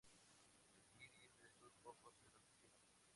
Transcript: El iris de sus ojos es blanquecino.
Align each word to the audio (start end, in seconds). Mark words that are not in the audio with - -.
El 0.95 1.03
iris 1.03 1.39
de 1.41 1.51
sus 1.51 1.79
ojos 1.85 2.15
es 2.25 2.33
blanquecino. 2.33 2.87